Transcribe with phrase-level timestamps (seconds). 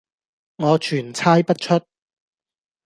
[0.55, 1.79] 我全猜不出。